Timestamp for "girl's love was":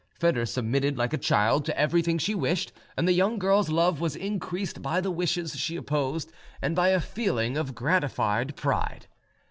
3.37-4.15